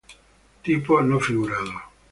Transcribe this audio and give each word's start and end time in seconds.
Tipo 0.63 0.99
no 1.09 1.19
figurado. 1.19 1.73